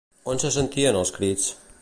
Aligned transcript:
On 0.31 0.39
se 0.45 0.51
sentien 0.55 0.99
els 1.03 1.13
crits? 1.19 1.47